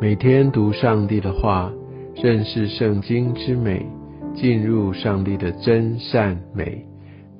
[0.00, 1.72] 每天读上帝的话，
[2.14, 3.84] 认识圣经之美，
[4.32, 6.86] 进入上帝的真善美。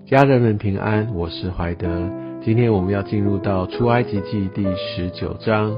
[0.05, 2.11] 家人们平安，我是怀德。
[2.45, 5.77] 今天我们要进入到出埃及记第十九章，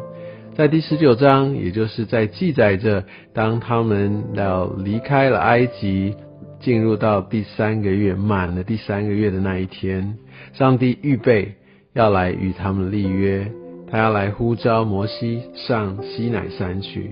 [0.55, 3.05] 在第十九章，也就是在记载着
[3.35, 6.15] 当他们要离开了埃及，
[6.61, 10.17] 进入到第三个月满了第三个月的那一天，
[10.55, 11.57] 上帝预备
[11.93, 13.53] 要来与他们立约。
[13.91, 17.11] 他要来呼召摩西上西乃山去，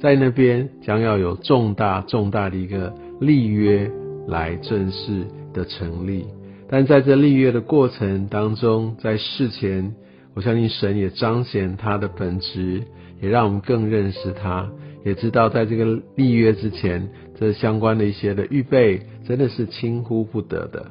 [0.00, 3.90] 在那边将要有重大重大的一个立约
[4.26, 5.24] 来正式
[5.54, 6.26] 的成立。
[6.68, 9.94] 但在这立约的过程当中，在事前，
[10.34, 12.82] 我相信神也彰显他的本质，
[13.22, 14.70] 也让我们更认识他，
[15.02, 17.08] 也知道在这个立约之前，
[17.40, 20.90] 这相关的一些的预备，真的是轻忽不得的。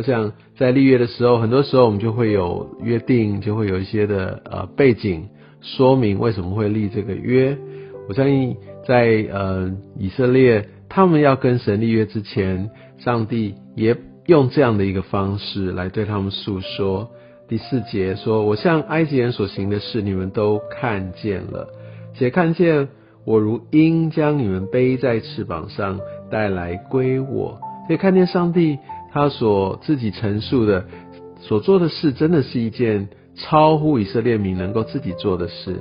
[0.00, 5.28] 我想在立约的时候，很多时候我们就会有约定，就会有一些的呃背景
[5.60, 7.54] 说明为什么会立这个约。
[8.08, 8.56] 我相信
[8.86, 17.10] 在呃以色列他们要跟神立约之前，上帝也用这样的一个方式来对他们诉说。
[17.46, 21.68] 第四节说：“我向埃及人所行的事，你们都看见了，
[22.14, 22.88] 且看见
[23.26, 28.78] 我如鹰将你们背在翅膀上带来归我。”可以看见上帝。
[29.12, 30.84] 他所自己陈述的、
[31.40, 35.76] 所做的事，真的是一件超乎以色列民能够自己做的事。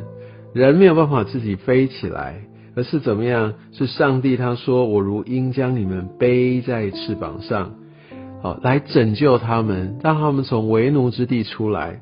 [0.54, 2.42] 人没有办法自己飞起来，
[2.76, 3.54] 而是怎么样？
[3.72, 7.76] 是上帝他说：“我如鹰将你们背在翅膀上，
[8.42, 12.02] 好来拯救他们，让他们从为奴之地出来。”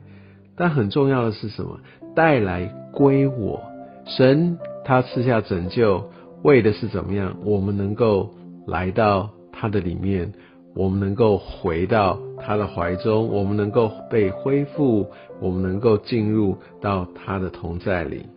[0.56, 1.80] 但很重要的是什么？
[2.16, 3.62] 带来归我。
[4.06, 6.10] 神他赐下拯救，
[6.42, 7.36] 为的是怎么样？
[7.44, 8.34] 我们能够
[8.66, 10.32] 来到他的里面。
[10.78, 15.08] 我们能够回到他的怀中，我们能够被恢复，
[15.42, 18.28] 我们能够进入到他的同在里。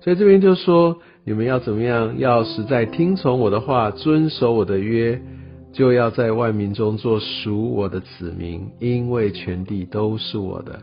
[0.00, 2.18] 所以这边就说，你们要怎么样？
[2.18, 5.20] 要实在听从我的话，遵守我的约，
[5.72, 10.78] 就要在万民中做属我的子民，因为全地都是我的。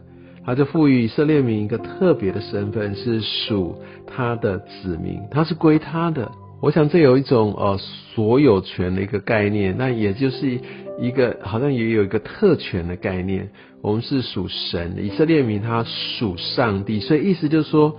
[0.45, 3.75] 他就赋予以色列民一个特别的身份，是属
[4.07, 6.29] 他的子民，他是归他的。
[6.61, 7.77] 我想这有一种呃
[8.13, 10.59] 所有权的一个概念，那也就是
[10.99, 13.49] 一个好像也有一个特权的概念。
[13.81, 17.95] 我们是属神，以色列民他属上帝，所以意思就是说，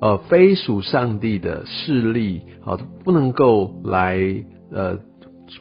[0.00, 4.18] 呃，非属上帝的势力，好，不能够来
[4.70, 4.98] 呃。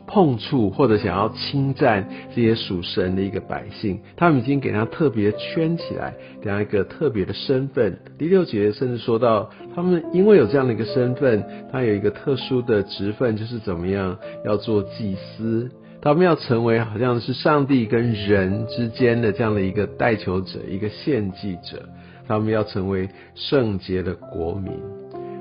[0.08, 8.00] 碰触或者想要侵占这些属神的一个百姓，他们已经给他特别圈起来，给他一个特别的身份。
[8.18, 15.70] 第六节甚至说到，他们因为有这样的一个身份，他有一个特殊的职分，就是怎么样要做祭司，
[16.02, 21.84] 他们要成为好像是上帝跟人之间的这样的一个代求者，一个献祭者，
[22.28, 24.74] 他们要成为圣洁的国民。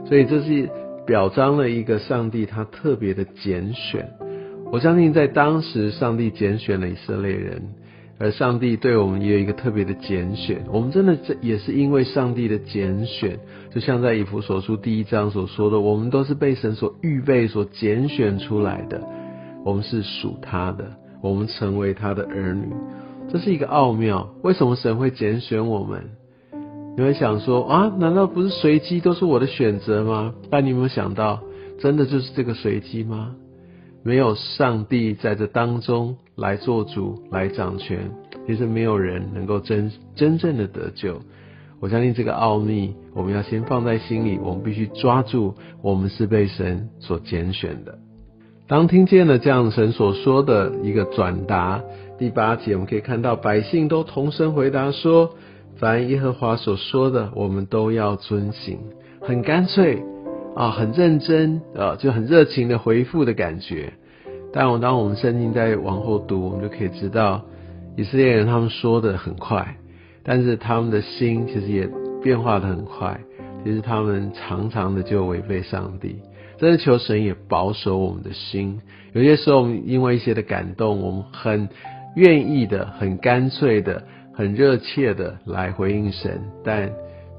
[0.07, 0.69] 所以这是
[1.07, 4.11] 表彰了一个上帝他特别的拣选。
[4.73, 7.63] 我相信在当时，上帝拣选了以色列人，
[8.19, 10.65] 而上帝对我们也有一个特别的拣选。
[10.73, 13.39] 我们真的这也是因为上帝的拣选，
[13.71, 19.03] 就像在以弗所书第一章所说的，我们都是被神所预备、所拣选出来的，
[19.63, 20.91] 我们是属他的，
[21.21, 22.73] 我们成为他的儿女，
[23.31, 24.27] 这是一个奥妙。
[24.43, 26.03] 为什么神会拣选我们？
[26.97, 30.33] 你会想说啊，难道不是随机都是我的选择吗？
[30.49, 31.43] 但你有没有想到，
[31.79, 33.37] 真的就是这个随机吗？
[34.03, 38.11] 没有上帝在这当中来做主、来掌权，
[38.47, 41.21] 其实没有人能够真真正的得救。
[41.81, 47.99] 我相信这个奥秘，我们要先放在心里，我们必须抓住，我们是被神所拣选的。
[48.69, 51.83] 当听见了这样神所说的一个转达，
[52.19, 55.35] 第八节我们可以看到，百姓都同声回答说
[55.77, 58.79] ：“凡耶和华所说的，我们都要遵行。”
[59.21, 60.03] 很干脆。
[60.55, 63.93] 啊，很认真，啊，就很热情的回复的感觉。
[64.53, 67.43] 但我当我们圣经在往后读，我们就可以知道，
[67.97, 69.77] 以色列人他们说的很快，
[70.23, 71.89] 但是他们的心其实也
[72.23, 73.19] 变化的很快。
[73.65, 76.17] 其实他们常常的就违背上帝。
[76.59, 78.79] 真的求神也保守我们的心。
[79.15, 81.69] 有些时候，我们因为一些的感动，我们很
[82.15, 84.03] 愿意的、很干脆的、
[84.35, 86.93] 很热切的来回应神，但。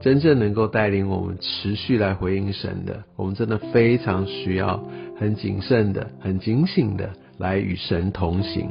[0.03, 4.83] 真正能够带领我们持续来回应神的，我们真的非常需要
[5.17, 8.69] 很谨慎的、很警醒的来与神同行。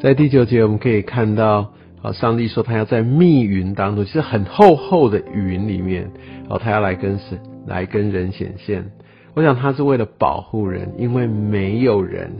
[0.00, 6.08] 在第九节，我们可以看到，啊，上帝说他要在密云当中，其实很厚厚的云里面，
[6.48, 7.36] 哦，他要来跟神、
[7.66, 8.84] 来跟人显现。
[9.34, 12.30] 我想他是为了保护人，因为没有人。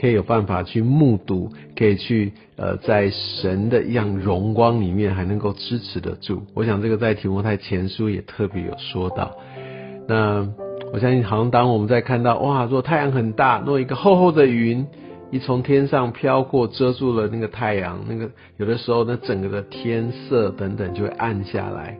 [0.00, 6.42] 可以有办法去目睹，可以去呃，在神的一样荣光里面，还能够支持得住。
[6.54, 9.36] 我想这个在提摩太前书也特别有说到。
[10.08, 10.48] 那
[10.92, 14.86] 我相信，好像当我们在看到哇，如果太阳很大，若一个厚厚的云
[15.30, 21.98] 一从天上飘过，遮住了那个太阳，那个有的时候那整个的天色等等就会暗下来。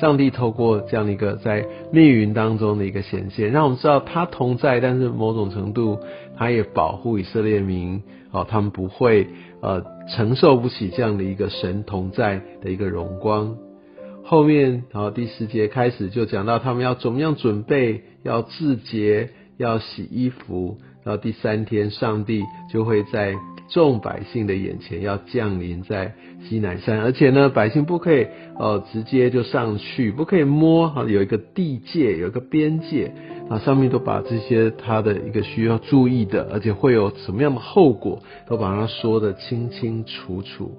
[0.00, 5.98] 上帝透过这样的一个在密云当中的一个显现，让我们知道他同在，但是某种程度
[6.36, 9.26] 他也保护以色列民哦，他们不会
[9.60, 13.56] 呃承受不起这样的一个神同在的一个荣光。
[14.24, 22.42] 后面然后第十节开始就讲到他们要怎么样准备，要自洁，要洗衣服，然后第三天上帝
[22.72, 23.34] 就会在。
[23.70, 26.12] 众百姓的眼前要降临在
[26.42, 28.26] 西南山，而且呢，百姓不可以
[28.58, 33.12] 呃直接就上去，不可以摸哈，有一个地界，有一个边界
[33.48, 40.72] 啊，上面都把这些他的一个需要注意的，而且会有什么样的后果，都把它说的清清楚楚。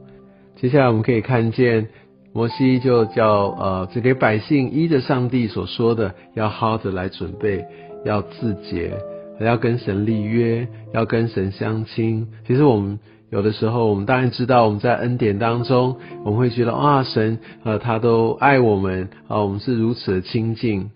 [0.58, 1.88] 接下来我们可以看见
[2.34, 7.66] 摩西就叫呃这些百姓依着上帝所说的，要好着来准备，
[8.04, 8.92] 要自洁。
[9.40, 12.28] 还要跟神立约，要跟神相亲。
[12.48, 13.00] 其实我们
[13.30, 20.92] 有的时候，我们当然知道，我们在恩典当中，我们会觉得啊，神呃他都爱我们啊，我们是如此的亲近。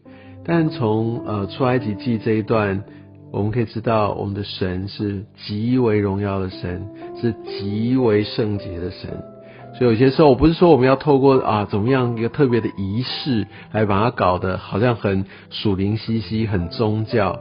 [0.45, 2.83] 但从呃出埃及记这一段，
[3.31, 6.87] 我们可以知道，我们的神是极为荣耀的神，
[7.19, 9.09] 是极为圣洁的神。
[9.77, 17.39] 所以有些时候，我不是说我们要透过啊怎么样一个特别的仪式来把它搞得好像很属灵兮兮、很宗教。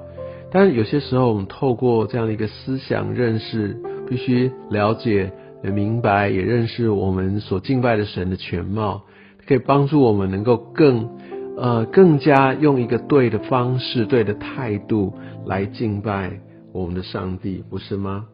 [0.55, 3.77] 但有些时候，我们透过这样的一个思想认识，
[4.09, 5.33] 必须了解、
[5.65, 9.03] 也明白、也认识我们所敬拜的神的全貌，
[9.49, 11.11] 可以帮助我们能够更
[11.57, 15.13] 呃更加用一个对的方式、对的态度
[15.45, 16.39] 来敬拜
[16.73, 18.27] 我们的上帝，不是吗？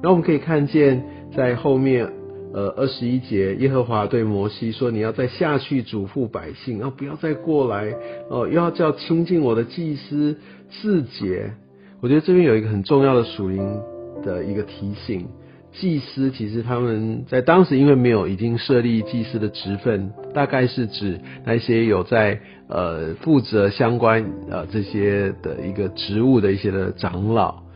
[0.00, 1.04] 然后我们可以看见
[1.36, 2.17] 在后面。
[2.54, 7.94] 呃，二十一节，耶和华对摩西说：“你要再下去嘱咐百姓，然后不要再过来
[8.30, 10.36] 哦，又要叫亲近我的祭司
[10.70, 11.52] 自洁。”
[12.00, 13.80] 我觉得这边有一个很重要的属灵
[14.24, 15.26] 的一个提醒：
[15.72, 27.67] 祭司其实他们在当时因为没有已经设立祭司的职分，大概是指那些有在呃负责相关呃这些的一个职务的一些的长老。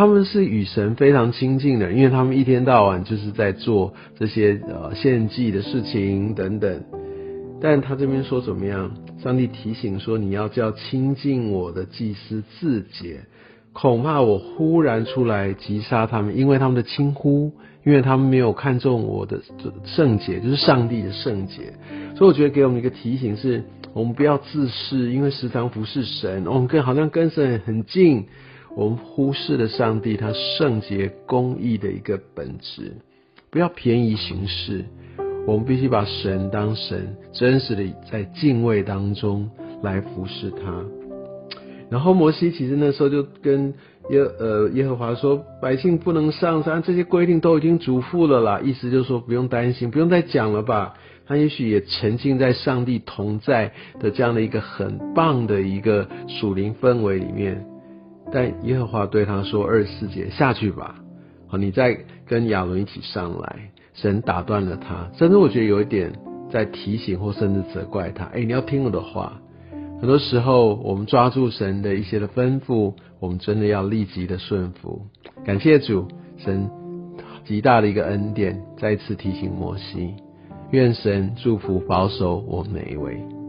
[0.00, 6.82] 他们是与神非常亲近的，因为他们一天到晚就是在做这些呃献祭的事情等等。
[7.60, 8.90] 但他这边说怎么样？
[9.22, 13.20] 上帝提醒说：“你要叫亲近我的祭司自洁，
[13.74, 17.52] 恐怕我忽然出来击杀他们，因为他们的轻忽，
[17.84, 19.42] 因为他们没有看重我的
[19.84, 21.74] 圣洁，就是上帝的圣洁。
[22.16, 23.62] 所以我觉得给我们一个提醒是：
[23.92, 28.24] 我们不要自视，因为时常服侍神，我们跟好像跟神很近。”
[28.76, 32.92] 我们忽视了上帝他圣洁公义的一个本质，
[33.50, 34.84] 不要便宜行事。
[35.46, 39.50] 我们必须把神当神，真实的在敬畏当中
[39.82, 40.84] 来服侍他。
[41.88, 43.74] 然后摩西其实那时候就跟
[44.10, 48.60] 耶呃耶和华说，百姓不能上山，这些规定都已经嘱咐了啦。
[48.62, 50.94] 意思就是说不用担心，不用再讲了吧。
[51.26, 57.64] 他也许也沉浸在上帝同在的这样的一个很棒的一个属灵氛围里面。
[58.32, 60.94] 但耶和华对他说：“二十四节下去吧，
[61.48, 66.12] 好，你再跟亚伦一起上来。”神打断了他，甚至我觉得有一点
[66.50, 69.40] 在提醒或甚至责怪他：“哎，你要听我的话。”
[70.00, 75.02] 很多时候，我们抓住神的一些的吩咐，我们真的要立即的顺服。
[75.44, 76.70] 感谢主，神
[77.44, 80.14] 极大的一个恩典，再次提醒摩西。
[80.70, 83.39] 愿神祝福保守我们每一位。